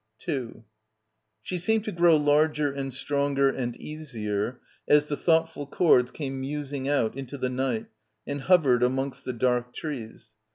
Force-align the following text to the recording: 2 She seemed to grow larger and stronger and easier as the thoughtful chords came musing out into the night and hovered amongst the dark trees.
2 0.17 0.63
She 1.43 1.59
seemed 1.59 1.83
to 1.83 1.91
grow 1.91 2.15
larger 2.17 2.71
and 2.73 2.91
stronger 2.91 3.49
and 3.49 3.75
easier 3.79 4.59
as 4.87 5.05
the 5.05 5.15
thoughtful 5.15 5.67
chords 5.67 6.09
came 6.09 6.41
musing 6.41 6.87
out 6.89 7.15
into 7.15 7.37
the 7.37 7.51
night 7.51 7.85
and 8.25 8.41
hovered 8.41 8.81
amongst 8.81 9.25
the 9.25 9.33
dark 9.33 9.75
trees. 9.75 10.31